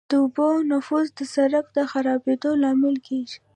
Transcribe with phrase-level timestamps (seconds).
[0.09, 3.37] د اوبو نفوذ د سرک د خرابېدو لامل کیږي